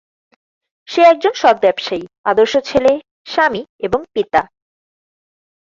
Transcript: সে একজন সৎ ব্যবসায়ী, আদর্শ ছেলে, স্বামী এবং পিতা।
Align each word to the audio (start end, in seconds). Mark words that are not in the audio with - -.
সে 0.87 1.01
একজন 1.03 1.33
সৎ 1.33 1.57
ব্যবসায়ী, 1.61 2.03
আদর্শ 2.25 2.53
ছেলে, 2.69 2.91
স্বামী 3.25 3.61
এবং 3.79 3.99
পিতা। 4.13 4.41